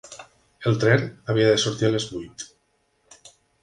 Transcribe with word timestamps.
El 0.71 0.79
tren 0.85 1.05
havia 1.33 1.53
de 1.53 1.61
sortir 1.67 1.89
a 1.91 1.95
les 1.99 2.11
vuit 2.17 2.51